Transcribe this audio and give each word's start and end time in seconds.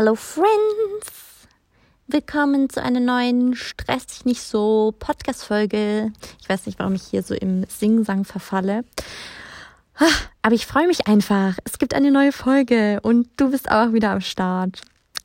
Hello 0.00 0.14
Friends! 0.14 1.46
Willkommen 2.06 2.70
zu 2.70 2.82
einer 2.82 3.00
neuen 3.00 3.54
Stress 3.54 4.06
dich 4.06 4.24
nicht 4.24 4.40
so 4.40 4.94
Podcast-Folge. 4.98 6.10
Ich 6.40 6.48
weiß 6.48 6.64
nicht, 6.64 6.78
warum 6.78 6.94
ich 6.94 7.02
hier 7.02 7.22
so 7.22 7.34
im 7.34 7.64
Singsang 7.64 8.24
verfalle. 8.24 8.86
Ah, 9.96 10.06
aber 10.40 10.54
ich 10.54 10.66
freue 10.66 10.86
mich 10.86 11.06
einfach. 11.06 11.58
Es 11.66 11.78
gibt 11.78 11.92
eine 11.92 12.10
neue 12.10 12.32
Folge 12.32 13.00
und 13.02 13.28
du 13.36 13.50
bist 13.50 13.70
auch 13.70 13.92
wieder 13.92 14.12
am 14.12 14.22
Start. 14.22 14.80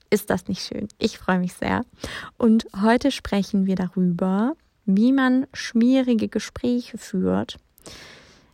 Ist 0.09 0.29
das 0.29 0.49
nicht 0.49 0.67
schön? 0.67 0.89
Ich 0.97 1.19
freue 1.19 1.39
mich 1.39 1.53
sehr. 1.53 1.85
Und 2.37 2.67
heute 2.83 3.11
sprechen 3.11 3.67
wir 3.67 3.77
darüber, 3.77 4.57
wie 4.85 5.13
man 5.13 5.47
schwierige 5.53 6.27
Gespräche 6.27 6.97
führt. 6.97 7.55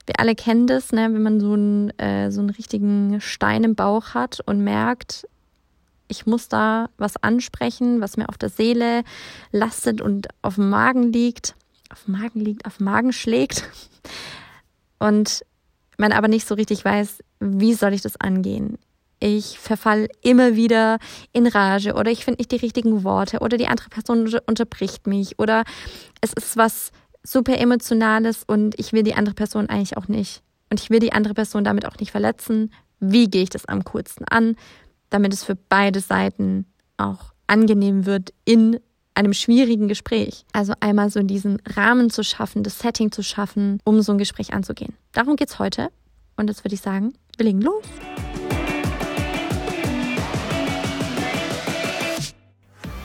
Wir 0.05 0.19
alle 0.19 0.35
kennen 0.35 0.67
das, 0.67 0.91
ne, 0.91 1.11
wenn 1.11 1.23
man 1.23 1.39
so 1.39 1.53
einen, 1.53 1.89
äh, 1.97 2.29
so 2.29 2.41
einen 2.41 2.51
richtigen 2.51 3.19
Stein 3.21 3.63
im 3.63 3.73
Bauch 3.73 4.13
hat 4.13 4.39
und 4.45 4.63
merkt, 4.63 5.25
ich 6.11 6.25
muss 6.25 6.49
da 6.49 6.89
was 6.97 7.17
ansprechen, 7.17 8.01
was 8.01 8.17
mir 8.17 8.29
auf 8.29 8.37
der 8.37 8.49
Seele 8.49 9.03
lastet 9.51 10.01
und 10.01 10.27
auf 10.41 10.55
dem 10.55 10.69
Magen 10.69 11.11
liegt, 11.11 11.55
auf 11.89 12.03
dem 12.03 12.19
Magen 12.19 12.41
liegt, 12.41 12.65
auf 12.65 12.77
dem 12.77 12.85
Magen 12.85 13.13
schlägt. 13.13 13.63
Und 14.99 15.43
man 15.97 16.11
aber 16.11 16.27
nicht 16.27 16.47
so 16.47 16.55
richtig 16.55 16.85
weiß, 16.85 17.19
wie 17.39 17.73
soll 17.73 17.93
ich 17.93 18.01
das 18.01 18.19
angehen. 18.19 18.77
Ich 19.19 19.59
verfall 19.59 20.09
immer 20.21 20.55
wieder 20.55 20.97
in 21.31 21.47
Rage 21.47 21.93
oder 21.93 22.11
ich 22.11 22.25
finde 22.25 22.39
nicht 22.39 22.51
die 22.51 22.57
richtigen 22.57 23.03
Worte 23.03 23.39
oder 23.39 23.57
die 23.57 23.67
andere 23.67 23.89
Person 23.89 24.31
unterbricht 24.47 25.07
mich 25.07 25.39
oder 25.39 25.63
es 26.21 26.33
ist 26.33 26.57
was 26.57 26.91
super 27.23 27.57
emotionales 27.57 28.43
und 28.43 28.77
ich 28.79 28.93
will 28.93 29.03
die 29.03 29.13
andere 29.13 29.35
Person 29.35 29.69
eigentlich 29.69 29.95
auch 29.95 30.07
nicht. 30.07 30.41
Und 30.69 30.79
ich 30.79 30.89
will 30.89 30.99
die 30.99 31.13
andere 31.13 31.35
Person 31.35 31.63
damit 31.63 31.85
auch 31.85 31.97
nicht 31.99 32.11
verletzen. 32.11 32.73
Wie 32.99 33.29
gehe 33.29 33.43
ich 33.43 33.49
das 33.49 33.65
am 33.65 33.83
coolsten 33.83 34.25
an? 34.27 34.55
Damit 35.11 35.33
es 35.33 35.43
für 35.43 35.55
beide 35.55 35.99
Seiten 35.99 36.65
auch 36.97 37.33
angenehm 37.45 38.07
wird 38.07 38.33
in 38.45 38.79
einem 39.13 39.33
schwierigen 39.33 39.87
Gespräch. 39.87 40.45
Also 40.53 40.73
einmal 40.79 41.09
so 41.09 41.21
diesen 41.21 41.61
Rahmen 41.75 42.09
zu 42.09 42.23
schaffen, 42.23 42.63
das 42.63 42.79
Setting 42.79 43.11
zu 43.11 43.21
schaffen, 43.21 43.79
um 43.83 44.01
so 44.01 44.13
ein 44.13 44.17
Gespräch 44.17 44.53
anzugehen. 44.53 44.95
Darum 45.11 45.35
geht 45.35 45.49
es 45.49 45.59
heute. 45.59 45.89
Und 46.37 46.49
jetzt 46.49 46.63
würde 46.63 46.75
ich 46.75 46.81
sagen, 46.81 47.13
wir 47.37 47.45
legen 47.45 47.61
los. 47.61 47.83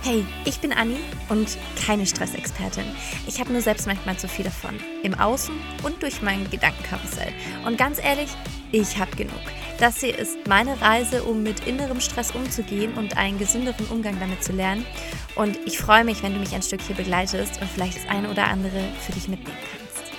Hey, 0.06 0.24
ich 0.44 0.60
bin 0.60 0.72
Anni 0.72 0.98
und 1.28 1.58
keine 1.84 2.06
Stressexpertin. 2.06 2.84
Ich 3.26 3.40
habe 3.40 3.50
nur 3.50 3.60
selbst 3.60 3.88
manchmal 3.88 4.16
zu 4.16 4.28
viel 4.28 4.44
davon. 4.44 4.78
Im 5.02 5.14
Außen 5.14 5.52
und 5.82 6.00
durch 6.00 6.22
mein 6.22 6.48
Gedankenkarussell. 6.48 7.32
Und 7.66 7.76
ganz 7.76 7.98
ehrlich, 8.00 8.28
ich 8.70 8.98
habe 8.98 9.16
genug. 9.16 9.34
Das 9.80 9.98
hier 9.98 10.16
ist 10.16 10.46
meine 10.46 10.80
Reise, 10.80 11.24
um 11.24 11.42
mit 11.42 11.66
innerem 11.66 11.98
Stress 11.98 12.30
umzugehen 12.30 12.94
und 12.94 13.16
einen 13.16 13.40
gesünderen 13.40 13.84
Umgang 13.86 14.16
damit 14.20 14.44
zu 14.44 14.52
lernen. 14.52 14.86
Und 15.34 15.58
ich 15.66 15.77
freue 15.77 16.04
mich, 16.04 16.22
wenn 16.22 16.34
du 16.34 16.38
mich 16.38 16.54
ein 16.54 16.62
Stück 16.62 16.82
hier 16.82 16.94
begleitest 16.94 17.60
und 17.60 17.68
vielleicht 17.68 17.96
das 17.96 18.08
eine 18.08 18.30
oder 18.30 18.46
andere 18.46 18.84
für 19.04 19.10
dich 19.10 19.27
mitnehmen 19.27 19.58
kannst. 19.72 20.12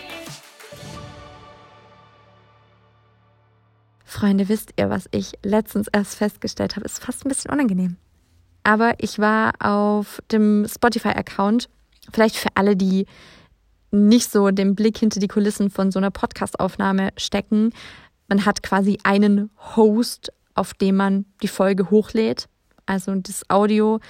Freunde, 4.04 4.50
wisst 4.50 4.74
ihr, 4.76 4.90
was 4.90 5.08
ich 5.12 5.32
letztens 5.44 5.88
erst 5.88 6.16
festgestellt 6.16 6.76
habe? 6.76 6.84
Ist 6.84 7.02
fast 7.02 7.26
ein 7.26 7.30
bisschen 7.30 7.52
unangenehm. 7.52 7.96
Aber 8.68 8.96
ich 8.98 9.18
war 9.18 9.54
auf 9.60 10.22
dem 10.30 10.68
Spotify-Account, 10.68 11.70
vielleicht 12.12 12.36
für 12.36 12.50
alle, 12.56 12.76
die 12.76 13.06
nicht 13.92 14.30
so 14.30 14.52
den 14.52 14.76
Blick 14.76 14.98
hinter 14.98 15.22
die 15.22 15.30
Kulissen 15.30 15.70
von 15.70 15.90
so 15.90 16.00
einer 16.00 16.12
Podcast-Aufnahme 16.12 17.12
stecken. 17.16 17.72
Man 18.28 18.46
hat 18.46 18.64
quasi 18.64 18.98
einen 19.06 19.52
Host, 19.78 20.34
auf 20.54 20.74
dem 20.74 20.98
man 20.98 21.24
die 21.42 21.48
Folge 21.48 21.92
hochlädt, 21.92 22.50
also 22.86 23.16
das 23.16 23.50
Audio 23.50 24.02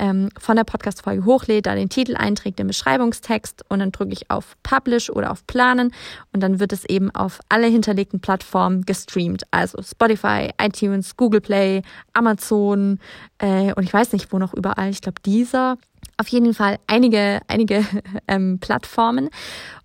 ähm, 0.00 0.30
von 0.38 0.56
der 0.56 0.64
Podcast-Folge 0.64 1.24
hochlädt, 1.24 1.66
da 1.66 1.74
den 1.74 1.90
Titel 1.90 2.16
einträgt, 2.16 2.58
den 2.58 2.66
Beschreibungstext 2.66 3.64
und 3.68 3.78
dann 3.78 3.92
drücke 3.92 4.12
ich 4.12 4.30
auf 4.30 4.56
Publish 4.62 5.10
oder 5.10 5.30
auf 5.30 5.46
Planen 5.46 5.92
und 6.32 6.40
dann 6.40 6.58
wird 6.58 6.72
es 6.72 6.84
eben 6.86 7.14
auf 7.14 7.40
alle 7.50 7.66
hinterlegten 7.66 8.20
Plattformen 8.20 8.82
gestreamt. 8.82 9.44
Also 9.50 9.80
Spotify, 9.82 10.50
iTunes, 10.60 11.16
Google 11.16 11.42
Play, 11.42 11.82
Amazon 12.14 12.98
äh, 13.38 13.72
und 13.74 13.84
ich 13.84 13.92
weiß 13.92 14.12
nicht, 14.12 14.32
wo 14.32 14.38
noch 14.38 14.54
überall. 14.54 14.90
Ich 14.90 15.02
glaube, 15.02 15.20
dieser. 15.24 15.76
Auf 16.16 16.28
jeden 16.28 16.52
Fall 16.54 16.78
einige, 16.86 17.40
einige 17.46 17.84
ähm, 18.28 18.58
Plattformen. 18.58 19.28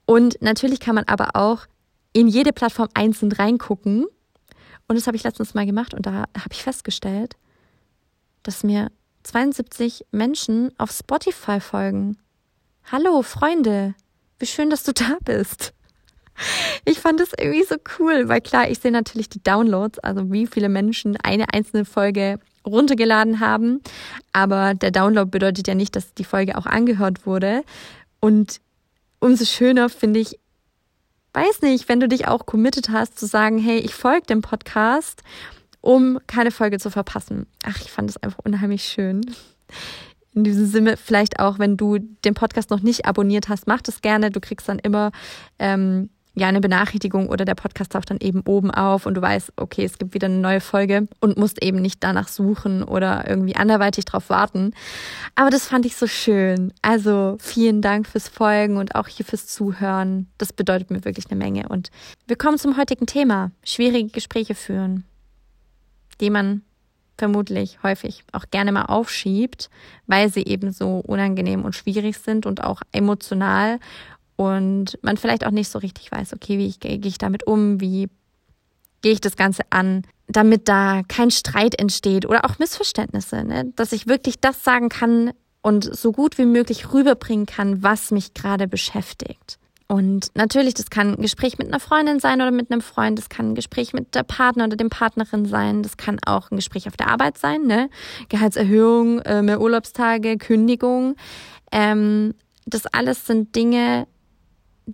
Und 0.05 0.41
natürlich 0.41 0.79
kann 0.79 0.95
man 0.95 1.05
aber 1.07 1.29
auch 1.35 1.65
in 2.13 2.27
jede 2.27 2.53
Plattform 2.53 2.87
einzeln 2.93 3.31
reingucken. 3.31 4.05
Und 4.87 4.95
das 4.95 5.07
habe 5.07 5.17
ich 5.17 5.23
letztens 5.23 5.53
mal 5.53 5.65
gemacht 5.65 5.93
und 5.93 6.05
da 6.05 6.25
habe 6.37 6.51
ich 6.51 6.63
festgestellt, 6.63 7.35
dass 8.43 8.63
mir 8.63 8.91
72 9.25 10.05
Menschen 10.11 10.71
auf 10.77 10.91
Spotify 10.91 11.59
folgen. 11.59 12.17
Hallo 12.91 13.23
Freunde, 13.23 13.95
wie 14.37 14.45
schön, 14.45 14.69
dass 14.69 14.83
du 14.83 14.93
da 14.93 15.17
bist. 15.23 15.73
Ich 16.83 16.99
fand 16.99 17.19
das 17.19 17.31
irgendwie 17.37 17.63
so 17.63 17.75
cool, 17.97 18.29
weil 18.29 18.41
klar, 18.41 18.69
ich 18.69 18.79
sehe 18.79 18.91
natürlich 18.91 19.29
die 19.29 19.41
Downloads, 19.41 19.99
also 19.99 20.31
wie 20.31 20.45
viele 20.45 20.69
Menschen 20.69 21.17
eine 21.17 21.53
einzelne 21.53 21.85
Folge 21.85 22.39
runtergeladen 22.65 23.39
haben, 23.39 23.81
aber 24.31 24.75
der 24.75 24.91
Download 24.91 25.29
bedeutet 25.29 25.67
ja 25.67 25.75
nicht, 25.75 25.95
dass 25.95 26.13
die 26.13 26.23
Folge 26.23 26.57
auch 26.57 26.65
angehört 26.65 27.25
wurde. 27.25 27.63
Und 28.19 28.59
umso 29.19 29.45
schöner 29.45 29.89
finde 29.89 30.19
ich, 30.19 30.39
weiß 31.33 31.61
nicht, 31.61 31.89
wenn 31.89 31.99
du 31.99 32.07
dich 32.07 32.27
auch 32.27 32.45
committed 32.45 32.89
hast 32.89 33.17
zu 33.17 33.25
sagen, 33.25 33.57
hey, 33.57 33.79
ich 33.79 33.93
folge 33.93 34.27
dem 34.27 34.41
Podcast 34.41 35.23
um 35.85 36.19
keine 36.25 36.49
Folge 36.51 36.79
zu 36.79 36.89
verpassen. 36.89 37.45
Ach, 37.63 37.79
ich 37.79 37.91
fand 37.91 38.09
es 38.09 38.17
einfach 38.17 38.39
unheimlich 38.43 38.83
schön. 38.83 39.21
In 40.33 40.43
diesem 40.43 40.65
Sinne, 40.65 40.97
vielleicht 40.97 41.39
auch, 41.39 41.59
wenn 41.59 41.77
du 41.77 41.99
den 41.99 42.33
Podcast 42.33 42.71
noch 42.71 42.81
nicht 42.81 43.05
abonniert 43.05 43.49
hast, 43.49 43.67
mach 43.67 43.81
das 43.81 44.01
gerne. 44.01 44.31
Du 44.31 44.39
kriegst 44.39 44.67
dann 44.67 44.79
immer 44.79 45.11
ähm, 45.59 46.09
ja 46.33 46.47
eine 46.47 46.59
Benachrichtigung 46.59 47.29
oder 47.29 47.45
der 47.45 47.53
Podcast 47.53 47.91
taucht 47.91 48.09
dann 48.09 48.17
eben 48.19 48.41
oben 48.41 48.71
auf 48.71 49.05
und 49.05 49.13
du 49.13 49.21
weißt, 49.21 49.53
okay, 49.57 49.85
es 49.85 49.99
gibt 49.99 50.15
wieder 50.15 50.25
eine 50.25 50.39
neue 50.39 50.59
Folge 50.59 51.07
und 51.19 51.37
musst 51.37 51.63
eben 51.63 51.79
nicht 51.81 52.03
danach 52.03 52.29
suchen 52.29 52.83
oder 52.83 53.29
irgendwie 53.29 53.55
anderweitig 53.55 54.05
drauf 54.05 54.29
warten. 54.29 54.73
Aber 55.35 55.51
das 55.51 55.67
fand 55.67 55.85
ich 55.85 55.95
so 55.95 56.07
schön. 56.07 56.73
Also 56.81 57.37
vielen 57.39 57.83
Dank 57.83 58.07
fürs 58.07 58.27
Folgen 58.27 58.77
und 58.77 58.95
auch 58.95 59.07
hier 59.07 59.25
fürs 59.25 59.45
Zuhören. 59.45 60.27
Das 60.39 60.51
bedeutet 60.51 60.89
mir 60.89 61.05
wirklich 61.05 61.27
eine 61.29 61.37
Menge. 61.37 61.69
Und 61.69 61.91
wir 62.25 62.35
kommen 62.35 62.57
zum 62.57 62.75
heutigen 62.75 63.05
Thema. 63.05 63.51
Schwierige 63.63 64.09
Gespräche 64.09 64.55
führen 64.55 65.05
die 66.21 66.29
man 66.29 66.61
vermutlich 67.17 67.81
häufig 67.83 68.23
auch 68.31 68.45
gerne 68.51 68.71
mal 68.71 68.85
aufschiebt, 68.85 69.69
weil 70.07 70.29
sie 70.29 70.43
eben 70.43 70.71
so 70.71 70.99
unangenehm 70.99 71.63
und 71.63 71.75
schwierig 71.75 72.17
sind 72.17 72.45
und 72.45 72.63
auch 72.63 72.81
emotional 72.91 73.79
und 74.35 74.99
man 75.01 75.17
vielleicht 75.17 75.45
auch 75.45 75.51
nicht 75.51 75.69
so 75.69 75.79
richtig 75.79 76.11
weiß, 76.11 76.33
okay, 76.33 76.57
wie 76.57 76.71
gehe 76.71 76.99
ich 77.03 77.17
damit 77.17 77.47
um, 77.47 77.79
wie 77.79 78.09
gehe 79.01 79.13
ich 79.13 79.21
das 79.21 79.37
Ganze 79.37 79.63
an, 79.69 80.03
damit 80.27 80.67
da 80.67 81.03
kein 81.07 81.31
Streit 81.31 81.79
entsteht 81.79 82.25
oder 82.25 82.43
auch 82.45 82.59
Missverständnisse, 82.59 83.43
ne? 83.43 83.71
dass 83.75 83.91
ich 83.91 84.07
wirklich 84.07 84.39
das 84.39 84.63
sagen 84.63 84.89
kann 84.89 85.31
und 85.61 85.95
so 85.95 86.11
gut 86.11 86.37
wie 86.37 86.45
möglich 86.45 86.91
rüberbringen 86.91 87.45
kann, 87.45 87.81
was 87.81 88.11
mich 88.11 88.33
gerade 88.33 88.67
beschäftigt. 88.67 89.57
Und 89.87 90.29
natürlich, 90.33 90.73
das 90.73 90.89
kann 90.89 91.13
ein 91.13 91.21
Gespräch 91.21 91.59
mit 91.59 91.67
einer 91.67 91.79
Freundin 91.79 92.19
sein 92.19 92.41
oder 92.41 92.51
mit 92.51 92.71
einem 92.71 92.81
Freund, 92.81 93.19
das 93.19 93.29
kann 93.29 93.51
ein 93.51 93.55
Gespräch 93.55 93.93
mit 93.93 94.15
der 94.15 94.23
Partner 94.23 94.65
oder 94.65 94.75
dem 94.75 94.89
Partnerin 94.89 95.45
sein, 95.45 95.83
das 95.83 95.95
kann 95.95 96.17
auch 96.25 96.49
ein 96.49 96.55
Gespräch 96.55 96.87
auf 96.87 96.97
der 96.97 97.07
Arbeit 97.07 97.37
sein, 97.37 97.67
ne? 97.67 97.89
Gehaltserhöhung, 98.29 99.19
äh, 99.19 99.43
mehr 99.43 99.61
Urlaubstage, 99.61 100.37
Kündigung. 100.37 101.15
Ähm, 101.71 102.33
das 102.65 102.87
alles 102.87 103.27
sind 103.27 103.55
Dinge, 103.55 104.07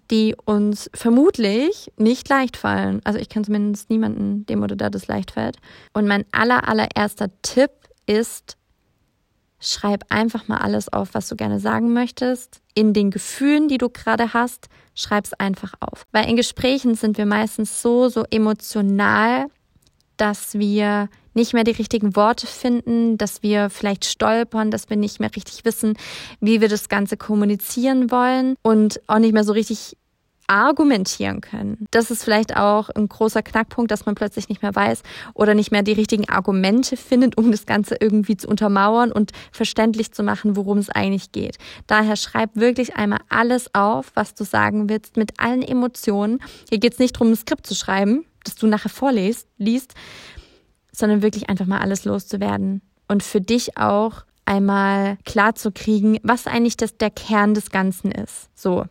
die 0.09 0.35
uns 0.46 0.90
vermutlich 0.94 1.91
nicht 1.97 2.28
leicht 2.29 2.58
fallen. 2.58 3.02
Also 3.03 3.19
ich 3.19 3.29
kenne 3.29 3.46
zumindest 3.46 3.90
niemanden, 3.90 4.46
dem 4.46 4.63
oder 4.63 4.75
der 4.75 4.90
das 4.90 5.08
leicht 5.08 5.31
fällt. 5.31 5.58
Und 5.94 6.08
mein 6.08 6.25
aller, 6.31 6.68
allererster 6.68 7.29
Tipp 7.41 7.72
ist, 8.08 8.58
schreib 9.61 10.03
einfach 10.09 10.47
mal 10.47 10.58
alles 10.58 10.91
auf, 10.91 11.13
was 11.13 11.29
du 11.29 11.35
gerne 11.35 11.59
sagen 11.59 11.93
möchtest. 11.93 12.61
In 12.73 12.93
den 12.93 13.11
Gefühlen, 13.11 13.67
die 13.67 13.78
du 13.78 13.90
gerade 13.90 14.34
hast, 14.34 14.67
schreib 14.96 15.25
es 15.25 15.34
einfach 15.34 15.73
auf. 15.79 16.05
Weil 16.11 16.29
in 16.29 16.35
Gesprächen 16.35 16.96
sind 16.96 17.17
wir 17.17 17.25
meistens 17.25 17.81
so, 17.81 18.09
so 18.09 18.25
emotional, 18.29 19.46
dass 20.17 20.55
wir 20.55 21.09
nicht 21.34 21.53
mehr 21.53 21.63
die 21.63 21.72
richtigen 21.72 22.16
Worte 22.16 22.46
finden, 22.46 23.17
dass 23.17 23.41
wir 23.41 23.69
vielleicht 23.69 24.05
stolpern, 24.05 24.69
dass 24.69 24.90
wir 24.90 24.97
nicht 24.97 25.19
mehr 25.19 25.34
richtig 25.35 25.64
wissen, 25.64 25.97
wie 26.41 26.59
wir 26.59 26.67
das 26.67 26.90
Ganze 26.90 27.16
kommunizieren 27.16 28.11
wollen 28.11 28.55
und 28.61 28.99
auch 29.07 29.19
nicht 29.19 29.34
mehr 29.34 29.43
so 29.43 29.53
richtig 29.53 29.97
argumentieren 30.52 31.40
können. 31.40 31.88
Das 31.92 32.12
ist 32.12 32.26
vielleicht 32.26 32.58
auch 32.58 32.90
ein 32.90 33.08
großer 33.08 33.42
Knackpunkt, 33.42 33.90
dass 33.90 34.06
man 34.06 34.16
plötzlich 34.16 34.50
nicht 34.50 34.62
mehr 34.62 34.76
weiß 34.76 35.02
oder 35.34 35.53
nicht 35.53 35.72
mehr 35.72 35.82
die 35.82 35.94
richtigen 35.94 36.28
Argumente 36.28 36.98
findet, 36.98 37.38
um 37.38 37.52
das 37.52 37.66
Ganze 37.66 37.96
irgendwie 37.98 38.36
zu 38.36 38.50
untermauern 38.50 39.14
und 39.14 39.32
verständlich 39.53 40.12
zu 40.12 40.24
machen, 40.24 40.58
worum 40.58 40.78
es 40.78 40.90
eigentlich 40.90 41.32
geht. 41.32 41.58
Daher 41.88 42.18
schreib 42.18 42.50
wirklich 42.56 42.98
einmal 42.98 43.22
alles 43.30 43.74
auf, 43.74 44.12
was 44.14 44.36
du 44.36 44.44
sagen 44.44 44.90
willst, 44.90 45.16
mit 45.16 45.40
allen 45.40 45.62
Emotionen. 45.62 46.40
Hier 46.70 46.80
geht 46.80 46.94
es 46.94 47.00
nicht 47.00 47.16
darum, 47.16 47.32
ein 47.32 47.38
Skript 47.38 47.66
zu 47.66 47.74
schreiben, 47.74 48.26
das 48.44 48.56
du 48.56 48.68
nachher 48.68 48.90
vorliest, 48.90 49.48
liest, 49.58 49.94
sondern 50.92 51.22
wirklich 51.22 51.50
einfach 51.50 51.66
mal 51.66 51.80
alles 51.80 52.03
loszuwerden 52.03 52.82
und 53.08 53.24
für 53.24 53.40
dich 53.40 53.78
auch 53.78 54.26
einmal 54.44 55.18
klar 55.24 55.56
zu 55.56 55.72
kriegen, 55.72 56.18
was 56.24 56.46
eigentlich 56.46 56.76
das, 56.76 56.98
der 56.98 57.09
Kern 57.09 57.53
des 57.53 57.70
Ganzen 57.70 58.12
ist. 58.12 58.50
So, 58.53 58.84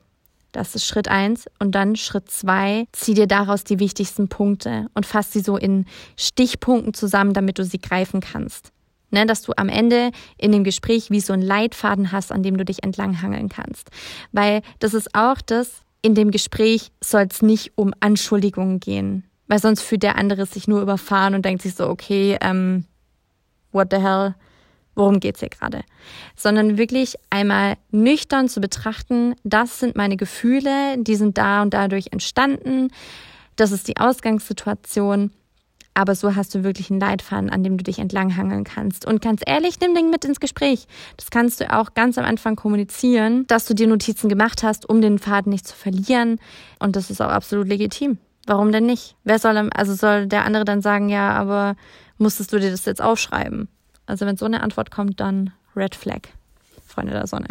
das 0.53 0.75
ist 0.75 0.87
Schritt 0.87 1.09
eins. 1.09 1.47
Und 1.59 1.75
dann 1.75 1.97
Schritt 1.97 2.31
zwei, 2.31 2.87
zieh 2.93 3.15
dir 3.15 3.27
daraus 3.27 3.65
die 3.65 3.79
wichtigsten 3.79 4.29
Punkte 4.29 4.87
und 4.95 5.07
fass 5.07 5.33
sie 5.33 5.41
so 5.41 5.57
in 5.57 5.87
Stichpunkten 6.17 6.95
zusammen, 6.95 7.33
damit 7.33 7.59
du 7.59 7.65
sie 7.65 7.79
greifen 7.79 8.21
kannst. 8.21 8.73
Ne, 9.13 9.27
dass 9.27 9.43
du 9.43 9.53
am 9.57 9.69
Ende 9.69 10.13
in 10.39 10.53
dem 10.53 10.63
Gespräch 10.63 11.11
wie 11.11 11.19
so 11.19 11.33
einen 11.33 11.43
Leitfaden 11.43 12.13
hast, 12.13 12.31
an 12.31 12.45
dem 12.45 12.57
du 12.57 12.65
dich 12.65 12.85
entlanghangeln 12.85 13.49
kannst. 13.49 13.91
Weil 14.31 14.63
das 14.79 14.95
ist 14.95 15.17
auch 15.17 15.41
das, 15.45 15.83
in 16.01 16.15
dem 16.15 16.31
Gespräch 16.31 16.93
soll 17.01 17.27
es 17.29 17.43
nicht 17.43 17.73
um 17.75 17.93
Anschuldigungen 17.99 18.79
gehen. 18.79 19.25
Weil 19.49 19.59
sonst 19.59 19.83
fühlt 19.83 20.05
der 20.05 20.17
andere 20.17 20.47
sich 20.47 20.69
nur 20.69 20.81
überfahren 20.81 21.35
und 21.35 21.45
denkt 21.45 21.63
sich 21.63 21.75
so, 21.75 21.89
okay, 21.89 22.39
ähm, 22.41 22.85
what 23.73 23.89
the 23.91 23.99
hell, 23.99 24.37
worum 25.01 25.19
geht's 25.19 25.41
hier 25.41 25.49
gerade? 25.49 25.83
Sondern 26.37 26.79
wirklich 26.79 27.17
einmal 27.31 27.75
nüchtern 27.91 28.49
zu 28.49 28.61
betrachten, 28.61 29.35
das 29.43 29.81
sind 29.81 29.97
meine 29.97 30.17
Gefühle, 30.17 30.97
die 30.99 31.17
sind 31.17 31.39
da 31.39 31.63
und 31.63 31.75
dadurch 31.75 32.09
entstanden, 32.13 32.89
das 33.57 33.73
ist 33.73 33.89
die 33.89 33.97
Ausgangssituation 33.97 35.33
aber 35.93 36.15
so 36.15 36.37
hast 36.37 36.55
du 36.55 36.63
wirklich 36.63 36.91
einen 36.91 37.01
Leitfaden, 37.01 37.51
an 37.51 37.65
dem 37.65 37.77
du 37.77 37.85
dich 37.85 37.99
entlanghangeln 37.99 38.65
kannst. 38.65 39.07
Und 39.07 39.21
ganz 39.21 39.43
ehrlich, 39.45 39.81
nimm 39.81 39.95
den 39.95 40.09
mit 40.09 40.25
ins 40.25 40.41
Gespräch. 40.41 40.87
Das 41.17 41.31
kannst 41.31 41.61
du 41.61 41.71
auch 41.77 41.95
ganz 41.95 42.17
am 42.17 42.25
Anfang 42.25 42.57
kommunizieren, 42.57 43.45
dass 43.49 43.67
du 43.67 43.75
dir 43.75 43.89
Notizen 43.89 44.29
gemacht 44.29 44.63
hast, 44.63 44.89
um 44.89 45.01
den 45.01 45.19
Faden 45.19 45.51
nicht 45.51 45.67
zu 45.67 45.77
verlieren. 45.77 46.39
Und 46.79 46.97
das 46.97 47.11
ist 47.11 47.21
auch 47.21 47.29
absolut 47.29 47.69
legitim. 47.69 48.19
Warum 48.47 48.73
denn 48.73 48.87
nicht? 48.87 49.17
Wer 49.25 49.39
soll, 49.39 49.57
also 49.75 49.95
soll 49.95 50.27
der 50.27 50.45
andere 50.45 50.65
dann 50.65 50.81
sagen, 50.81 51.09
ja, 51.09 51.33
aber 51.33 51.77
musstest 52.19 52.53
du 52.53 52.61
dir 52.61 52.71
das 52.71 52.85
jetzt 52.85 53.03
aufschreiben? 53.03 53.69
Also 54.11 54.27
wenn 54.27 54.37
so 54.37 54.45
eine 54.45 54.63
Antwort 54.63 54.91
kommt, 54.91 55.21
dann 55.21 55.53
Red 55.77 55.95
Flag, 55.95 56.23
Freunde 56.87 57.13
der 57.13 57.27
Sonne. 57.27 57.49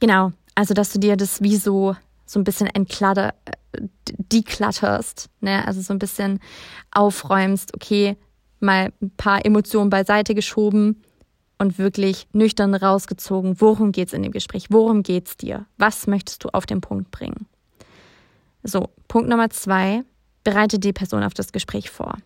Genau, 0.00 0.32
also 0.54 0.74
dass 0.74 0.92
du 0.92 0.98
dir 0.98 1.16
das 1.16 1.42
wie 1.42 1.56
so 1.56 1.96
so 2.24 2.40
ein 2.40 2.44
bisschen 2.44 2.66
entklatter, 2.68 3.34
deklatterst, 4.08 5.28
ne? 5.40 5.66
also 5.66 5.80
so 5.80 5.92
ein 5.92 5.98
bisschen 5.98 6.40
aufräumst, 6.90 7.74
okay, 7.74 8.16
mal 8.60 8.92
ein 9.02 9.10
paar 9.16 9.44
Emotionen 9.44 9.90
beiseite 9.90 10.34
geschoben 10.34 11.02
und 11.58 11.78
wirklich 11.78 12.26
nüchtern 12.32 12.74
rausgezogen, 12.74 13.60
worum 13.60 13.92
geht's 13.92 14.12
in 14.12 14.22
dem 14.22 14.32
Gespräch, 14.32 14.66
worum 14.70 15.02
geht's 15.02 15.36
dir, 15.36 15.66
was 15.78 16.06
möchtest 16.06 16.44
du 16.44 16.48
auf 16.48 16.64
den 16.64 16.80
Punkt 16.80 17.10
bringen. 17.10 17.46
So, 18.62 18.88
Punkt 19.08 19.28
Nummer 19.28 19.50
zwei, 19.50 20.02
bereite 20.44 20.78
die 20.78 20.92
Person 20.92 21.22
auf 21.22 21.34
das 21.34 21.52
Gespräch 21.52 21.90
vor. 21.90 22.16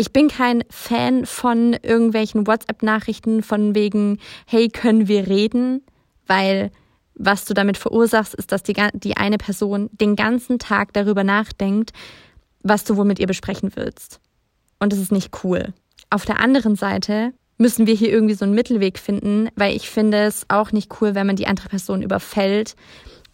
Ich 0.00 0.12
bin 0.12 0.28
kein 0.28 0.62
Fan 0.70 1.26
von 1.26 1.72
irgendwelchen 1.82 2.46
WhatsApp-Nachrichten 2.46 3.42
von 3.42 3.74
wegen, 3.74 4.18
hey, 4.46 4.68
können 4.68 5.08
wir 5.08 5.26
reden? 5.26 5.84
Weil 6.28 6.70
was 7.16 7.44
du 7.44 7.52
damit 7.52 7.76
verursachst, 7.76 8.32
ist, 8.34 8.52
dass 8.52 8.62
die, 8.62 8.74
die 8.94 9.16
eine 9.16 9.38
Person 9.38 9.90
den 9.92 10.14
ganzen 10.14 10.60
Tag 10.60 10.92
darüber 10.92 11.24
nachdenkt, 11.24 11.90
was 12.62 12.84
du 12.84 12.96
wohl 12.96 13.06
mit 13.06 13.18
ihr 13.18 13.26
besprechen 13.26 13.72
willst. 13.74 14.20
Und 14.78 14.92
das 14.92 15.00
ist 15.00 15.10
nicht 15.10 15.42
cool. 15.42 15.74
Auf 16.10 16.24
der 16.24 16.38
anderen 16.38 16.76
Seite 16.76 17.32
müssen 17.56 17.88
wir 17.88 17.94
hier 17.94 18.10
irgendwie 18.10 18.34
so 18.34 18.44
einen 18.44 18.54
Mittelweg 18.54 19.00
finden, 19.00 19.48
weil 19.56 19.74
ich 19.74 19.90
finde 19.90 20.18
es 20.18 20.46
auch 20.48 20.70
nicht 20.70 21.00
cool, 21.00 21.16
wenn 21.16 21.26
man 21.26 21.34
die 21.34 21.48
andere 21.48 21.68
Person 21.68 22.02
überfällt. 22.02 22.76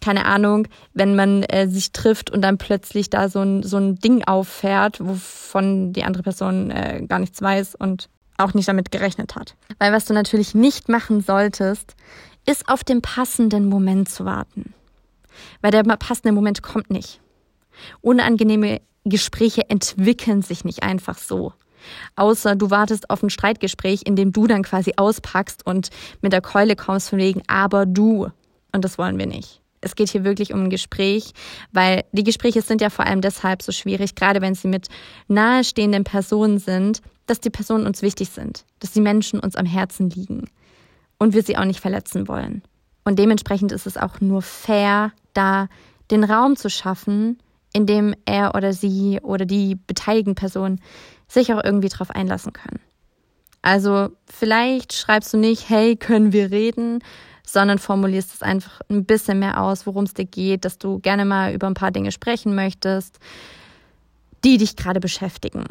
Keine 0.05 0.25
Ahnung, 0.25 0.67
wenn 0.93 1.15
man 1.15 1.41
äh, 1.41 1.67
sich 1.67 1.91
trifft 1.91 2.29
und 2.29 2.43
dann 2.43 2.59
plötzlich 2.59 3.09
da 3.09 3.27
so 3.27 3.39
ein, 3.39 3.63
so 3.63 3.77
ein 3.77 3.95
Ding 3.95 4.23
auffährt, 4.23 5.03
wovon 5.03 5.93
die 5.93 6.03
andere 6.03 6.21
Person 6.21 6.69
äh, 6.69 7.03
gar 7.09 7.17
nichts 7.17 7.41
weiß 7.41 7.73
und 7.73 8.07
auch 8.37 8.53
nicht 8.53 8.67
damit 8.67 8.91
gerechnet 8.91 9.35
hat. 9.35 9.55
Weil 9.79 9.93
was 9.93 10.05
du 10.05 10.13
natürlich 10.13 10.53
nicht 10.53 10.89
machen 10.89 11.21
solltest, 11.21 11.95
ist 12.45 12.69
auf 12.69 12.83
den 12.83 13.01
passenden 13.01 13.65
Moment 13.65 14.07
zu 14.07 14.25
warten. 14.25 14.75
Weil 15.61 15.71
der 15.71 15.81
passende 15.81 16.33
Moment 16.33 16.61
kommt 16.61 16.91
nicht. 16.91 17.19
Unangenehme 18.01 18.81
Gespräche 19.05 19.71
entwickeln 19.71 20.43
sich 20.43 20.65
nicht 20.65 20.83
einfach 20.83 21.17
so. 21.17 21.51
Außer 22.15 22.55
du 22.55 22.69
wartest 22.69 23.09
auf 23.09 23.23
ein 23.23 23.31
Streitgespräch, 23.31 24.03
in 24.05 24.15
dem 24.15 24.31
du 24.31 24.45
dann 24.45 24.61
quasi 24.61 24.93
auspackst 24.97 25.65
und 25.65 25.89
mit 26.21 26.31
der 26.31 26.41
Keule 26.41 26.75
kommst 26.75 27.09
von 27.09 27.17
wegen, 27.17 27.41
aber 27.47 27.87
du. 27.87 28.27
Und 28.71 28.85
das 28.85 28.99
wollen 28.99 29.17
wir 29.17 29.25
nicht. 29.25 29.63
Es 29.85 29.95
geht 29.95 30.09
hier 30.09 30.23
wirklich 30.23 30.51
um 30.51 30.63
ein 30.63 30.69
Gespräch, 30.71 31.33
weil 31.71 32.05
die 32.11 32.23
Gespräche 32.23 32.63
sind 32.63 32.81
ja 32.81 32.89
vor 32.89 33.05
allem 33.05 33.21
deshalb 33.21 33.61
so 33.61 33.71
schwierig, 33.71 34.15
gerade 34.15 34.41
wenn 34.41 34.55
sie 34.55 34.67
mit 34.67 34.87
nahestehenden 35.27 36.03
Personen 36.03 36.57
sind, 36.57 37.03
dass 37.27 37.39
die 37.39 37.51
Personen 37.51 37.85
uns 37.85 38.01
wichtig 38.01 38.29
sind, 38.29 38.65
dass 38.79 38.93
die 38.93 39.01
Menschen 39.01 39.39
uns 39.39 39.55
am 39.55 39.67
Herzen 39.67 40.09
liegen 40.09 40.49
und 41.19 41.35
wir 41.35 41.43
sie 41.43 41.55
auch 41.55 41.65
nicht 41.65 41.81
verletzen 41.81 42.27
wollen. 42.27 42.63
Und 43.03 43.19
dementsprechend 43.19 43.71
ist 43.71 43.85
es 43.85 43.95
auch 43.95 44.21
nur 44.21 44.41
fair, 44.41 45.11
da 45.33 45.67
den 46.09 46.23
Raum 46.23 46.55
zu 46.55 46.71
schaffen, 46.71 47.37
in 47.71 47.85
dem 47.85 48.15
er 48.25 48.55
oder 48.55 48.73
sie 48.73 49.19
oder 49.21 49.45
die 49.45 49.75
beteiligten 49.75 50.33
Personen 50.33 50.81
sich 51.27 51.53
auch 51.53 51.63
irgendwie 51.63 51.89
drauf 51.89 52.09
einlassen 52.09 52.53
können. 52.53 52.79
Also 53.61 54.09
vielleicht 54.25 54.93
schreibst 54.93 55.31
du 55.31 55.37
nicht, 55.37 55.69
hey, 55.69 55.95
können 55.95 56.33
wir 56.33 56.49
reden, 56.49 57.03
sondern 57.45 57.79
formulierst 57.79 58.33
es 58.33 58.41
einfach 58.41 58.81
ein 58.89 59.05
bisschen 59.05 59.39
mehr 59.39 59.61
aus, 59.61 59.85
worum 59.85 60.05
es 60.05 60.13
dir 60.13 60.25
geht, 60.25 60.65
dass 60.65 60.77
du 60.77 60.99
gerne 60.99 61.25
mal 61.25 61.53
über 61.53 61.67
ein 61.67 61.73
paar 61.73 61.91
Dinge 61.91 62.11
sprechen 62.11 62.55
möchtest, 62.55 63.19
die 64.43 64.57
dich 64.57 64.75
gerade 64.75 64.99
beschäftigen. 64.99 65.65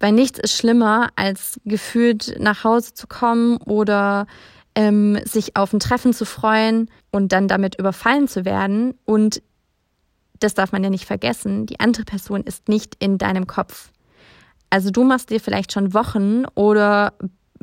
Weil 0.00 0.12
nichts 0.12 0.38
ist 0.38 0.54
schlimmer, 0.54 1.08
als 1.16 1.60
gefühlt 1.64 2.36
nach 2.38 2.64
Hause 2.64 2.94
zu 2.94 3.06
kommen 3.06 3.56
oder 3.58 4.26
ähm, 4.74 5.18
sich 5.24 5.56
auf 5.56 5.72
ein 5.72 5.80
Treffen 5.80 6.12
zu 6.12 6.26
freuen 6.26 6.90
und 7.10 7.32
dann 7.32 7.48
damit 7.48 7.78
überfallen 7.78 8.28
zu 8.28 8.44
werden. 8.44 8.94
Und 9.04 9.42
das 10.40 10.54
darf 10.54 10.72
man 10.72 10.82
ja 10.82 10.90
nicht 10.90 11.06
vergessen, 11.06 11.66
die 11.66 11.80
andere 11.80 12.04
Person 12.04 12.42
ist 12.42 12.68
nicht 12.68 12.96
in 12.98 13.18
deinem 13.18 13.46
Kopf. 13.46 13.90
Also 14.70 14.90
du 14.90 15.04
machst 15.04 15.30
dir 15.30 15.40
vielleicht 15.40 15.72
schon 15.72 15.94
Wochen 15.94 16.44
oder 16.54 17.14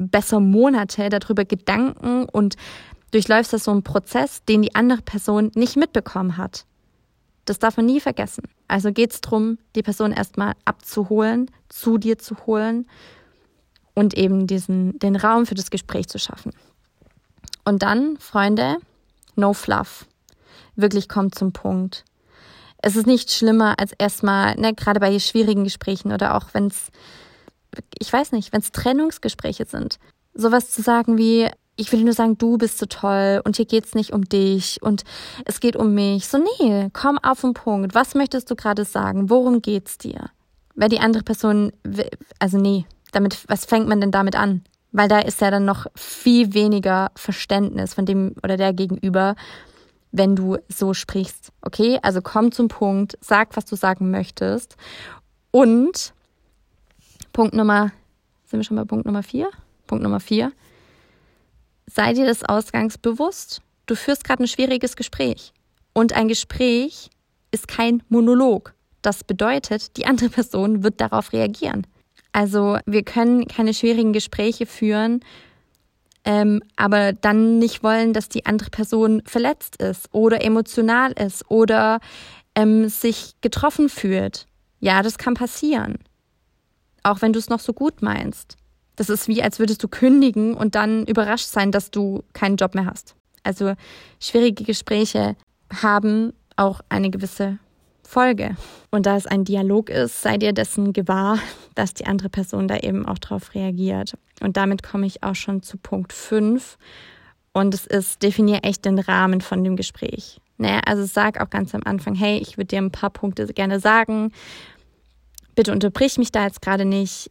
besser 0.09 0.39
Monate 0.39 1.09
darüber 1.09 1.45
Gedanken 1.45 2.25
und 2.25 2.55
durchläufst 3.11 3.53
das 3.53 3.65
so 3.65 3.71
einen 3.71 3.83
Prozess, 3.83 4.43
den 4.45 4.61
die 4.61 4.75
andere 4.75 5.01
Person 5.01 5.51
nicht 5.55 5.75
mitbekommen 5.75 6.37
hat. 6.37 6.65
Das 7.45 7.59
darf 7.59 7.77
man 7.77 7.85
nie 7.85 7.99
vergessen. 7.99 8.43
Also 8.67 8.91
geht 8.91 9.13
es 9.13 9.21
darum, 9.21 9.57
die 9.75 9.83
Person 9.83 10.11
erstmal 10.11 10.53
abzuholen, 10.65 11.49
zu 11.69 11.97
dir 11.97 12.17
zu 12.17 12.35
holen 12.45 12.87
und 13.93 14.13
eben 14.13 14.47
diesen, 14.47 14.97
den 14.99 15.15
Raum 15.15 15.45
für 15.45 15.55
das 15.55 15.71
Gespräch 15.71 16.07
zu 16.07 16.19
schaffen. 16.19 16.53
Und 17.65 17.83
dann, 17.83 18.17
Freunde, 18.17 18.77
no 19.35 19.53
fluff. 19.53 20.05
Wirklich 20.75 21.09
kommt 21.09 21.35
zum 21.35 21.51
Punkt. 21.51 22.05
Es 22.81 22.95
ist 22.95 23.05
nicht 23.05 23.31
schlimmer 23.31 23.79
als 23.79 23.91
erstmal, 23.93 24.55
ne, 24.55 24.73
gerade 24.73 24.99
bei 24.99 25.17
schwierigen 25.19 25.63
Gesprächen 25.63 26.11
oder 26.11 26.35
auch 26.35 26.53
wenn 26.53 26.67
es, 26.67 26.89
ich 27.99 28.11
weiß 28.11 28.31
nicht, 28.31 28.53
wenn 28.53 28.61
es 28.61 28.71
Trennungsgespräche 28.71 29.65
sind, 29.65 29.97
sowas 30.33 30.71
zu 30.71 30.81
sagen 30.81 31.17
wie, 31.17 31.49
ich 31.75 31.91
will 31.91 32.03
nur 32.03 32.13
sagen, 32.13 32.37
du 32.37 32.57
bist 32.57 32.77
so 32.77 32.85
toll 32.85 33.41
und 33.43 33.55
hier 33.55 33.65
geht's 33.65 33.95
nicht 33.95 34.13
um 34.13 34.25
dich 34.25 34.81
und 34.81 35.03
es 35.45 35.59
geht 35.59 35.75
um 35.75 35.93
mich. 35.93 36.27
So, 36.27 36.37
nee, 36.37 36.89
komm 36.93 37.17
auf 37.17 37.41
den 37.41 37.53
Punkt. 37.53 37.95
Was 37.95 38.13
möchtest 38.13 38.51
du 38.51 38.55
gerade 38.55 38.85
sagen? 38.85 39.29
Worum 39.29 39.61
geht's 39.61 39.97
dir? 39.97 40.29
Weil 40.75 40.89
die 40.89 40.99
andere 40.99 41.23
Person, 41.23 41.71
also 42.39 42.57
nee, 42.57 42.85
damit, 43.11 43.45
was 43.47 43.65
fängt 43.65 43.87
man 43.87 44.01
denn 44.01 44.11
damit 44.11 44.35
an? 44.35 44.63
Weil 44.91 45.07
da 45.07 45.19
ist 45.19 45.41
ja 45.41 45.49
dann 45.51 45.65
noch 45.65 45.87
viel 45.95 46.53
weniger 46.53 47.11
Verständnis 47.15 47.93
von 47.93 48.05
dem 48.05 48.35
oder 48.43 48.57
der 48.57 48.73
Gegenüber, 48.73 49.35
wenn 50.11 50.35
du 50.35 50.57
so 50.67 50.93
sprichst. 50.93 51.51
Okay, 51.61 51.99
also 52.01 52.21
komm 52.21 52.51
zum 52.51 52.67
Punkt, 52.67 53.17
sag, 53.21 53.55
was 53.55 53.65
du 53.65 53.75
sagen 53.75 54.11
möchtest. 54.11 54.75
Und 55.51 56.13
Punkt 57.33 57.53
Nummer, 57.53 57.91
sind 58.45 58.59
wir 58.59 58.63
schon 58.63 58.77
bei 58.77 58.85
Punkt 58.85 59.05
Nummer 59.05 59.23
vier? 59.23 59.49
Punkt 59.87 60.03
Nummer 60.03 60.19
vier 60.19 60.51
sei 61.93 62.13
dir 62.13 62.25
des 62.25 62.43
Ausgangs 62.43 62.97
bewusst. 62.97 63.61
Du 63.85 63.95
führst 63.95 64.23
gerade 64.23 64.43
ein 64.43 64.47
schwieriges 64.47 64.95
Gespräch. 64.95 65.53
Und 65.93 66.13
ein 66.13 66.27
Gespräch 66.27 67.09
ist 67.51 67.67
kein 67.67 68.01
Monolog. 68.09 68.73
Das 69.01 69.23
bedeutet, 69.23 69.97
die 69.97 70.05
andere 70.05 70.29
Person 70.29 70.83
wird 70.83 71.01
darauf 71.01 71.33
reagieren. 71.33 71.85
Also 72.31 72.77
wir 72.85 73.03
können 73.03 73.47
keine 73.47 73.73
schwierigen 73.73 74.13
Gespräche 74.13 74.65
führen, 74.65 75.19
ähm, 76.23 76.61
aber 76.77 77.11
dann 77.11 77.59
nicht 77.59 77.83
wollen, 77.83 78.13
dass 78.13 78.29
die 78.29 78.45
andere 78.45 78.69
Person 78.69 79.21
verletzt 79.25 79.77
ist 79.77 80.07
oder 80.13 80.43
emotional 80.43 81.11
ist 81.13 81.49
oder 81.49 81.99
ähm, 82.55 82.87
sich 82.87 83.33
getroffen 83.41 83.89
fühlt. 83.89 84.45
Ja, 84.79 85.01
das 85.01 85.17
kann 85.17 85.33
passieren. 85.33 85.97
Auch 87.03 87.21
wenn 87.21 87.33
du 87.33 87.39
es 87.39 87.49
noch 87.49 87.59
so 87.59 87.73
gut 87.73 88.01
meinst. 88.01 88.57
Das 88.95 89.09
ist 89.09 89.27
wie, 89.27 89.41
als 89.41 89.59
würdest 89.59 89.83
du 89.83 89.87
kündigen 89.87 90.53
und 90.53 90.75
dann 90.75 91.05
überrascht 91.05 91.47
sein, 91.47 91.71
dass 91.71 91.91
du 91.91 92.23
keinen 92.33 92.57
Job 92.57 92.75
mehr 92.75 92.85
hast. 92.85 93.15
Also 93.43 93.73
schwierige 94.19 94.63
Gespräche 94.63 95.35
haben 95.81 96.33
auch 96.55 96.81
eine 96.89 97.09
gewisse 97.09 97.57
Folge. 98.11 98.55
Und 98.91 99.05
da 99.05 99.15
es 99.15 99.25
ein 99.25 99.45
Dialog 99.45 99.89
ist, 99.89 100.21
sei 100.21 100.37
dir 100.37 100.53
dessen 100.53 100.93
gewahr, 100.93 101.39
dass 101.75 101.93
die 101.93 102.05
andere 102.05 102.29
Person 102.29 102.67
da 102.67 102.77
eben 102.77 103.05
auch 103.05 103.17
drauf 103.17 103.55
reagiert. 103.55 104.13
Und 104.41 104.57
damit 104.57 104.83
komme 104.83 105.07
ich 105.07 105.23
auch 105.23 105.35
schon 105.35 105.63
zu 105.63 105.77
Punkt 105.77 106.11
5. 106.11 106.77
Und 107.53 107.73
es 107.73 107.87
ist, 107.87 108.21
definier 108.21 108.59
echt 108.63 108.85
den 108.85 108.99
Rahmen 108.99 109.41
von 109.41 109.63
dem 109.63 109.75
Gespräch. 109.75 110.39
Ne? 110.57 110.81
Also 110.85 111.05
sag 111.05 111.39
auch 111.41 111.49
ganz 111.49 111.73
am 111.73 111.81
Anfang, 111.85 112.15
hey, 112.15 112.37
ich 112.37 112.57
würde 112.57 112.67
dir 112.67 112.79
ein 112.79 112.91
paar 112.91 113.09
Punkte 113.09 113.47
gerne 113.47 113.79
sagen. 113.79 114.31
Bitte 115.61 115.73
unterbrich 115.73 116.17
mich 116.17 116.31
da 116.31 116.45
jetzt 116.45 116.63
gerade 116.63 116.85
nicht. 116.85 117.29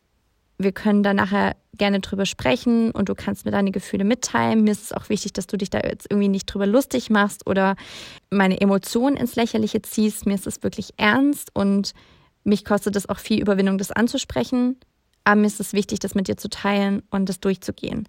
Wir 0.56 0.70
können 0.70 1.02
da 1.02 1.12
nachher 1.12 1.56
gerne 1.76 1.98
drüber 1.98 2.26
sprechen 2.26 2.92
und 2.92 3.08
du 3.08 3.16
kannst 3.16 3.44
mir 3.44 3.50
deine 3.50 3.72
Gefühle 3.72 4.04
mitteilen. 4.04 4.62
Mir 4.62 4.70
ist 4.70 4.84
es 4.84 4.92
auch 4.92 5.08
wichtig, 5.08 5.32
dass 5.32 5.48
du 5.48 5.56
dich 5.56 5.68
da 5.68 5.80
jetzt 5.80 6.06
irgendwie 6.08 6.28
nicht 6.28 6.46
drüber 6.46 6.68
lustig 6.68 7.10
machst 7.10 7.44
oder 7.48 7.74
meine 8.30 8.60
Emotionen 8.60 9.16
ins 9.16 9.34
Lächerliche 9.34 9.82
ziehst. 9.82 10.26
Mir 10.26 10.36
ist 10.36 10.46
es 10.46 10.62
wirklich 10.62 10.90
ernst 10.96 11.50
und 11.54 11.92
mich 12.44 12.64
kostet 12.64 12.94
es 12.94 13.08
auch 13.08 13.18
viel 13.18 13.40
Überwindung, 13.40 13.78
das 13.78 13.90
anzusprechen. 13.90 14.78
Aber 15.24 15.40
mir 15.40 15.48
ist 15.48 15.58
es 15.58 15.72
wichtig, 15.72 15.98
das 15.98 16.14
mit 16.14 16.28
dir 16.28 16.36
zu 16.36 16.48
teilen 16.48 17.02
und 17.10 17.28
das 17.28 17.40
durchzugehen. 17.40 18.08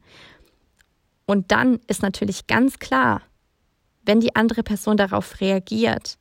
Und 1.25 1.51
dann 1.51 1.79
ist 1.87 2.03
natürlich 2.03 2.45
ganz 2.45 2.77
klar, 2.77 3.23
wenn 4.05 4.19
die 4.19 4.35
andere 4.35 4.61
Person 4.61 4.97
darauf 4.97 5.41
reagiert, 5.41 6.19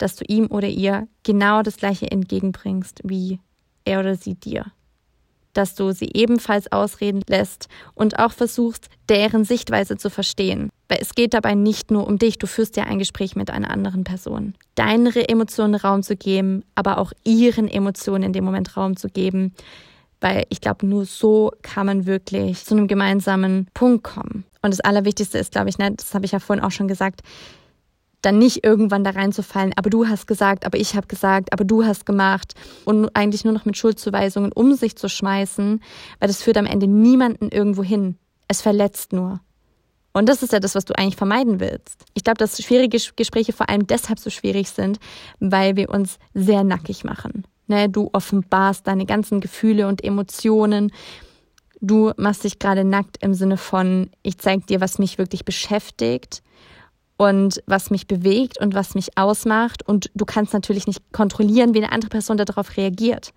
dass 0.00 0.16
du 0.16 0.24
ihm 0.26 0.46
oder 0.46 0.68
ihr 0.68 1.06
genau 1.22 1.62
das 1.62 1.76
gleiche 1.76 2.10
entgegenbringst, 2.10 3.00
wie 3.04 3.38
er 3.84 4.00
oder 4.00 4.16
sie 4.16 4.34
dir. 4.34 4.66
Dass 5.52 5.74
du 5.74 5.92
sie 5.92 6.10
ebenfalls 6.14 6.72
ausreden 6.72 7.22
lässt 7.28 7.68
und 7.94 8.18
auch 8.18 8.32
versuchst, 8.32 8.88
deren 9.08 9.44
Sichtweise 9.44 9.96
zu 9.96 10.08
verstehen. 10.08 10.70
Weil 10.88 10.98
es 11.00 11.14
geht 11.14 11.34
dabei 11.34 11.54
nicht 11.54 11.90
nur 11.90 12.06
um 12.06 12.18
dich, 12.18 12.38
du 12.38 12.46
führst 12.46 12.76
ja 12.76 12.84
ein 12.84 12.98
Gespräch 12.98 13.36
mit 13.36 13.50
einer 13.50 13.70
anderen 13.70 14.04
Person. 14.04 14.54
Deine 14.74 15.28
Emotionen 15.28 15.74
Raum 15.74 16.02
zu 16.02 16.16
geben, 16.16 16.64
aber 16.74 16.98
auch 16.98 17.12
ihren 17.24 17.68
Emotionen 17.68 18.22
in 18.22 18.32
dem 18.32 18.44
Moment 18.44 18.76
Raum 18.76 18.96
zu 18.96 19.08
geben, 19.08 19.52
weil 20.20 20.44
ich 20.48 20.60
glaube, 20.60 20.86
nur 20.86 21.04
so 21.04 21.52
kann 21.62 21.86
man 21.86 22.06
wirklich 22.06 22.64
zu 22.64 22.74
einem 22.74 22.88
gemeinsamen 22.88 23.66
Punkt 23.74 24.04
kommen. 24.04 24.44
Und 24.62 24.72
das 24.72 24.80
Allerwichtigste 24.80 25.38
ist, 25.38 25.52
glaube 25.52 25.68
ich, 25.68 25.78
ne, 25.78 25.92
das 25.92 26.14
habe 26.14 26.26
ich 26.26 26.32
ja 26.32 26.38
vorhin 26.38 26.64
auch 26.64 26.70
schon 26.70 26.88
gesagt, 26.88 27.22
dann 28.22 28.38
nicht 28.38 28.64
irgendwann 28.64 29.04
da 29.04 29.10
reinzufallen, 29.10 29.72
aber 29.76 29.90
du 29.90 30.06
hast 30.06 30.26
gesagt, 30.26 30.66
aber 30.66 30.78
ich 30.78 30.94
habe 30.94 31.06
gesagt, 31.06 31.52
aber 31.52 31.64
du 31.64 31.84
hast 31.84 32.06
gemacht 32.06 32.54
und 32.84 33.14
eigentlich 33.14 33.44
nur 33.44 33.54
noch 33.54 33.64
mit 33.64 33.76
Schuldzuweisungen 33.76 34.52
um 34.52 34.74
sich 34.74 34.96
zu 34.96 35.08
schmeißen, 35.08 35.82
weil 36.18 36.28
das 36.28 36.42
führt 36.42 36.58
am 36.58 36.66
Ende 36.66 36.86
niemanden 36.86 37.48
irgendwo 37.48 37.82
hin. 37.82 38.16
Es 38.48 38.62
verletzt 38.62 39.12
nur. 39.12 39.40
Und 40.12 40.28
das 40.28 40.42
ist 40.42 40.52
ja 40.52 40.58
das, 40.58 40.74
was 40.74 40.84
du 40.84 40.98
eigentlich 40.98 41.16
vermeiden 41.16 41.60
willst. 41.60 42.04
Ich 42.14 42.24
glaube, 42.24 42.38
dass 42.38 42.60
schwierige 42.60 42.98
Gespräche 43.14 43.52
vor 43.52 43.68
allem 43.68 43.86
deshalb 43.86 44.18
so 44.18 44.28
schwierig 44.28 44.70
sind, 44.70 44.98
weil 45.38 45.76
wir 45.76 45.90
uns 45.90 46.18
sehr 46.34 46.64
nackig 46.64 47.04
machen. 47.04 47.44
Ne, 47.68 47.88
du 47.88 48.10
offenbarst 48.12 48.88
deine 48.88 49.06
ganzen 49.06 49.40
Gefühle 49.40 49.86
und 49.86 50.02
Emotionen. 50.02 50.90
Du 51.80 52.10
machst 52.16 52.42
dich 52.42 52.58
gerade 52.58 52.82
nackt 52.82 53.22
im 53.22 53.34
Sinne 53.34 53.56
von, 53.56 54.10
ich 54.24 54.38
zeige 54.38 54.66
dir, 54.66 54.80
was 54.80 54.98
mich 54.98 55.18
wirklich 55.18 55.44
beschäftigt 55.44 56.42
und 57.20 57.62
was 57.66 57.90
mich 57.90 58.06
bewegt 58.06 58.58
und 58.62 58.72
was 58.72 58.94
mich 58.94 59.18
ausmacht. 59.18 59.86
Und 59.86 60.10
du 60.14 60.24
kannst 60.24 60.54
natürlich 60.54 60.86
nicht 60.86 61.12
kontrollieren, 61.12 61.74
wie 61.74 61.82
eine 61.82 61.92
andere 61.92 62.08
Person 62.08 62.38
darauf 62.38 62.78
reagiert. 62.78 63.34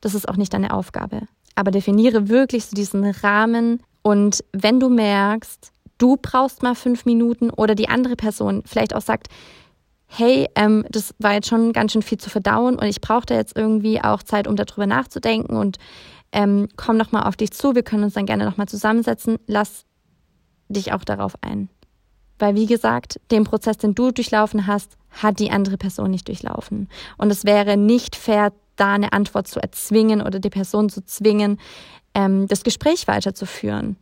Das 0.00 0.14
ist 0.14 0.28
auch 0.28 0.36
nicht 0.36 0.54
deine 0.54 0.72
Aufgabe. 0.72 1.22
Aber 1.56 1.72
definiere 1.72 2.28
wirklich 2.28 2.66
so 2.66 2.76
diesen 2.76 3.04
Rahmen. 3.04 3.82
Und 4.02 4.44
wenn 4.52 4.78
du 4.78 4.88
merkst, 4.88 5.72
du 5.98 6.16
brauchst 6.22 6.62
mal 6.62 6.76
fünf 6.76 7.04
Minuten 7.04 7.50
oder 7.50 7.74
die 7.74 7.88
andere 7.88 8.14
Person 8.14 8.62
vielleicht 8.64 8.94
auch 8.94 9.00
sagt, 9.02 9.26
hey, 10.06 10.46
ähm, 10.54 10.84
das 10.88 11.12
war 11.18 11.32
jetzt 11.32 11.48
schon 11.48 11.72
ganz 11.72 11.94
schön 11.94 12.02
viel 12.02 12.18
zu 12.18 12.30
verdauen 12.30 12.76
und 12.76 12.86
ich 12.86 13.00
brauche 13.00 13.26
da 13.26 13.34
jetzt 13.34 13.56
irgendwie 13.56 14.00
auch 14.00 14.22
Zeit, 14.22 14.46
um 14.46 14.54
darüber 14.54 14.86
nachzudenken 14.86 15.56
und 15.56 15.78
ähm, 16.30 16.68
komm 16.76 16.96
nochmal 16.96 17.24
auf 17.24 17.34
dich 17.34 17.50
zu, 17.50 17.74
wir 17.74 17.82
können 17.82 18.04
uns 18.04 18.14
dann 18.14 18.26
gerne 18.26 18.44
nochmal 18.44 18.68
zusammensetzen, 18.68 19.38
lass 19.48 19.84
dich 20.68 20.92
auch 20.92 21.02
darauf 21.02 21.34
ein. 21.40 21.68
Weil, 22.38 22.54
wie 22.54 22.66
gesagt, 22.66 23.20
den 23.30 23.44
Prozess, 23.44 23.78
den 23.78 23.94
du 23.94 24.10
durchlaufen 24.10 24.66
hast, 24.66 24.96
hat 25.10 25.38
die 25.38 25.50
andere 25.50 25.78
Person 25.78 26.10
nicht 26.10 26.28
durchlaufen. 26.28 26.88
Und 27.16 27.30
es 27.30 27.44
wäre 27.44 27.76
nicht 27.76 28.16
fair, 28.16 28.52
da 28.76 28.92
eine 28.92 29.12
Antwort 29.12 29.48
zu 29.48 29.60
erzwingen 29.60 30.20
oder 30.20 30.38
die 30.38 30.50
Person 30.50 30.90
zu 30.90 31.04
zwingen, 31.04 31.58
ähm, 32.14 32.46
das 32.46 32.62
Gespräch 32.62 33.08
weiterzuführen. 33.08 33.96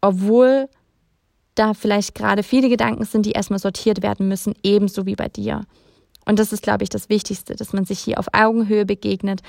Obwohl 0.00 0.68
da 1.54 1.74
vielleicht 1.74 2.14
gerade 2.14 2.42
viele 2.42 2.68
Gedanken 2.68 3.04
sind, 3.04 3.26
die 3.26 3.32
erstmal 3.32 3.58
sortiert 3.58 4.02
werden 4.02 4.28
müssen, 4.28 4.54
ebenso 4.62 5.06
wie 5.06 5.16
bei 5.16 5.28
dir. 5.28 5.62
Und 6.26 6.38
das 6.38 6.52
ist, 6.52 6.62
glaube 6.62 6.82
ich, 6.82 6.90
das 6.90 7.08
Wichtigste, 7.08 7.56
dass 7.56 7.72
man 7.72 7.84
sich 7.84 8.00
hier 8.00 8.18
auf 8.18 8.26
Augenhöhe 8.32 8.84
begegnet 8.84 9.42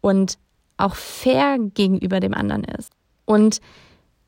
und 0.00 0.38
auch 0.76 0.94
fair 0.94 1.58
gegenüber 1.58 2.20
dem 2.20 2.34
anderen 2.34 2.64
ist. 2.64 2.92
Und 3.24 3.60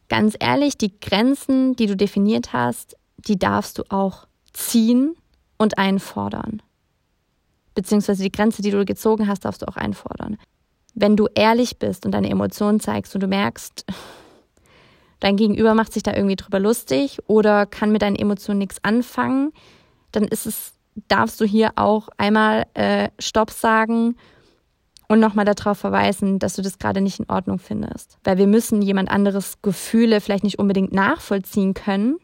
ganz 0.09 0.37
ehrlich, 0.39 0.79
die 0.79 0.99
Grenzen, 1.01 1.75
die 1.77 1.87
du 1.87 1.97
definiert 1.97 2.53
hast, 2.53 2.97
die 3.19 3.39
darfst 3.39 3.79
du 3.79 3.85
auch 3.89 4.27
ziehen 4.53 5.15
und 5.59 5.79
einfordern. 5.79 6.63
Beziehungsweise 7.75 8.23
die 8.23 8.33
Grenze, 8.33 8.63
die 8.63 8.71
du 8.71 8.85
gezogen 8.85 9.29
hast, 9.29 9.45
darfst 9.45 9.63
du 9.63 9.69
auch 9.69 9.77
einfordern. 9.77 10.39
Wenn 10.95 11.17
du 11.17 11.29
ehrlich 11.35 11.79
bist 11.79 12.07
und 12.07 12.13
deine 12.13 12.31
Emotionen 12.31 12.81
zeigst 12.81 13.15
und 13.15 13.21
du 13.23 13.27
merkst, 13.27 13.85
dein 15.21 15.37
Gegenüber 15.37 15.75
macht 15.75 15.93
sich 15.93 16.03
da 16.03 16.15
irgendwie 16.15 16.37
drüber 16.37 16.59
lustig 16.59 17.19
oder 17.27 17.67
kann 17.67 17.93
mit 17.93 18.03
deinen 18.03 18.17
Emotionen 18.17 18.59
nichts 18.59 18.83
anfangen, 18.83 19.53
dann 20.13 20.25
ist 20.25 20.47
es, 20.47 20.73
darfst 21.09 21.41
du 21.41 21.45
hier 21.45 21.73
auch 21.77 22.09
einmal 22.17 22.67
äh, 22.75 23.11
Stopp 23.19 23.51
sagen 23.51 24.17
und 25.09 25.21
nochmal 25.21 25.45
darauf 25.45 25.79
verweisen, 25.79 26.39
dass 26.39 26.57
du 26.57 26.63
das 26.63 26.79
gerade 26.79 27.01
nicht 27.01 27.21
in 27.21 27.29
Ordnung 27.29 27.59
findest. 27.59 28.19
Weil 28.25 28.39
wir 28.39 28.47
müssen 28.47 28.83
jemand 28.83 29.11
anderes 29.11 29.61
Gefühle 29.63 30.21
vielleicht 30.21 30.45
nicht 30.45 30.59
unbedingt 30.59 30.93
nachvollziehen 30.93 31.75
können, 31.75 32.17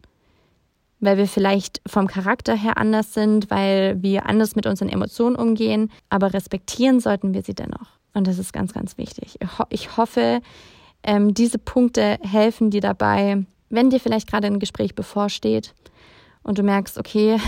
weil 1.03 1.19
wir 1.19 1.27
vielleicht 1.27 1.83
vom 1.85 2.07
Charakter 2.07 2.55
her 2.55 2.79
anders 2.79 3.13
sind, 3.13 3.51
weil 3.51 4.01
wir 4.01 4.27
anders 4.27 4.55
mit 4.55 4.67
unseren 4.67 4.89
Emotionen 4.89 5.35
umgehen, 5.35 5.91
aber 6.09 6.33
respektieren 6.33 7.01
sollten 7.01 7.35
wir 7.35 7.43
sie 7.43 7.55
dennoch. 7.55 7.99
Und 8.15 8.29
das 8.29 8.39
ist 8.39 8.53
ganz, 8.53 8.73
ganz 8.73 8.97
wichtig. 8.99 9.37
Ich 9.71 9.97
hoffe, 9.97 10.41
ähm, 11.03 11.35
diese 11.35 11.59
Punkte 11.59 12.19
helfen 12.23 12.71
dir 12.71 12.81
dabei, 12.81 13.45
wenn 13.69 13.91
dir 13.91 13.99
vielleicht 13.99 14.31
gerade 14.31 14.47
ein 14.47 14.61
Gespräch 14.61 14.95
bevorsteht 14.95 15.75
und 16.45 16.59
du 16.59 16.63
merkst, 16.63 16.97
okay, 16.99 17.39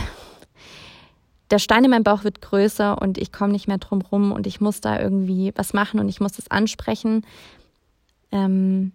der 1.50 1.60
Stein 1.60 1.84
in 1.84 1.90
meinem 1.90 2.02
Bauch 2.02 2.24
wird 2.24 2.40
größer 2.40 3.00
und 3.00 3.18
ich 3.18 3.30
komme 3.30 3.52
nicht 3.52 3.68
mehr 3.68 3.78
drum 3.78 4.02
rum 4.02 4.32
und 4.32 4.48
ich 4.48 4.60
muss 4.60 4.80
da 4.80 4.98
irgendwie 4.98 5.52
was 5.54 5.72
machen 5.72 6.00
und 6.00 6.08
ich 6.08 6.20
muss 6.20 6.32
das 6.32 6.50
ansprechen. 6.50 7.24
Ähm, 8.32 8.90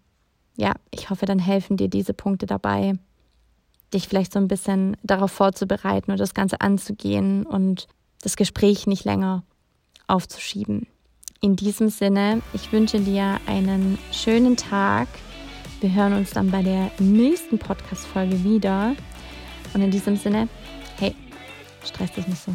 ja, 0.57 0.73
ich 0.91 1.09
hoffe, 1.09 1.25
dann 1.25 1.39
helfen 1.39 1.77
dir 1.77 1.87
diese 1.87 2.13
Punkte 2.13 2.45
dabei, 2.45 2.95
dich 3.93 4.07
vielleicht 4.07 4.33
so 4.33 4.39
ein 4.39 4.47
bisschen 4.47 4.97
darauf 5.03 5.31
vorzubereiten 5.31 6.11
und 6.11 6.19
das 6.19 6.33
Ganze 6.33 6.61
anzugehen 6.61 7.45
und 7.45 7.87
das 8.21 8.35
Gespräch 8.35 8.87
nicht 8.87 9.05
länger 9.05 9.43
aufzuschieben. 10.07 10.87
In 11.41 11.55
diesem 11.55 11.89
Sinne, 11.89 12.41
ich 12.53 12.71
wünsche 12.71 12.99
dir 12.99 13.39
einen 13.45 13.97
schönen 14.11 14.57
Tag. 14.57 15.07
Wir 15.79 15.93
hören 15.93 16.13
uns 16.13 16.31
dann 16.31 16.51
bei 16.51 16.61
der 16.61 16.91
nächsten 16.99 17.57
Podcast-Folge 17.57 18.43
wieder. 18.43 18.95
Und 19.73 19.81
in 19.81 19.91
diesem 19.91 20.17
Sinne, 20.17 20.49
hey, 20.97 21.15
stress 21.85 22.11
dich 22.11 22.27
nicht 22.27 22.43
so. 22.43 22.53